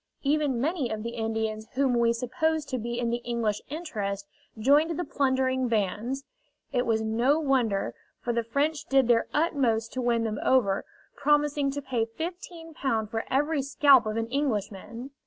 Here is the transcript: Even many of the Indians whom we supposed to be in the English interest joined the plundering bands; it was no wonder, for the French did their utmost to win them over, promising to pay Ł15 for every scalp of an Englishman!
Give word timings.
Even 0.23 0.59
many 0.59 0.89
of 0.91 1.03
the 1.03 1.11
Indians 1.11 1.67
whom 1.73 1.93
we 1.93 2.11
supposed 2.11 2.67
to 2.69 2.79
be 2.79 2.99
in 2.99 3.11
the 3.11 3.17
English 3.23 3.61
interest 3.69 4.25
joined 4.57 4.97
the 4.97 5.03
plundering 5.03 5.67
bands; 5.67 6.23
it 6.71 6.87
was 6.87 7.03
no 7.03 7.39
wonder, 7.39 7.93
for 8.19 8.33
the 8.33 8.41
French 8.41 8.85
did 8.85 9.07
their 9.07 9.27
utmost 9.31 9.93
to 9.93 10.01
win 10.01 10.23
them 10.23 10.39
over, 10.43 10.85
promising 11.15 11.69
to 11.69 11.83
pay 11.83 12.07
Ł15 12.07 13.11
for 13.11 13.25
every 13.29 13.61
scalp 13.61 14.07
of 14.07 14.17
an 14.17 14.25
Englishman! 14.29 15.11